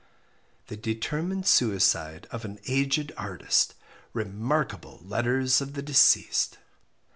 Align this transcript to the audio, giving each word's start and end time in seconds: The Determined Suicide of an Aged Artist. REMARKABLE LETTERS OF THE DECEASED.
The 0.65 0.77
Determined 0.77 1.45
Suicide 1.45 2.25
of 2.31 2.43
an 2.43 2.57
Aged 2.67 3.11
Artist. 3.17 3.75
REMARKABLE 4.15 5.01
LETTERS 5.05 5.61
OF 5.61 5.73
THE 5.75 5.83
DECEASED. 5.83 6.57